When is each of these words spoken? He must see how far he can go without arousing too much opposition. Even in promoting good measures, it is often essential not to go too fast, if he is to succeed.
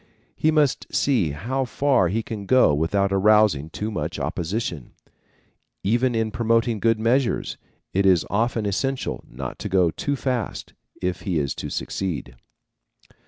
He 0.35 0.49
must 0.49 0.87
see 0.91 1.29
how 1.29 1.63
far 1.63 2.07
he 2.07 2.23
can 2.23 2.47
go 2.47 2.73
without 2.73 3.13
arousing 3.13 3.69
too 3.69 3.91
much 3.91 4.17
opposition. 4.17 4.93
Even 5.83 6.15
in 6.15 6.31
promoting 6.31 6.79
good 6.79 6.99
measures, 6.99 7.55
it 7.93 8.07
is 8.07 8.25
often 8.27 8.65
essential 8.65 9.23
not 9.29 9.59
to 9.59 9.69
go 9.69 9.91
too 9.91 10.15
fast, 10.15 10.73
if 11.03 11.21
he 11.21 11.37
is 11.37 11.53
to 11.53 11.69
succeed. 11.69 12.35